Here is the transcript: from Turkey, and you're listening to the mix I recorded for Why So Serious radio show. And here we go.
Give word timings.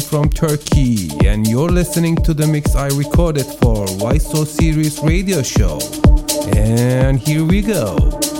from 0.00 0.28
Turkey, 0.30 1.10
and 1.26 1.46
you're 1.46 1.68
listening 1.68 2.16
to 2.16 2.34
the 2.34 2.46
mix 2.46 2.74
I 2.74 2.88
recorded 2.88 3.44
for 3.44 3.86
Why 3.98 4.18
So 4.18 4.44
Serious 4.44 4.98
radio 5.02 5.42
show. 5.42 5.78
And 6.56 7.18
here 7.18 7.44
we 7.44 7.62
go. 7.62 8.33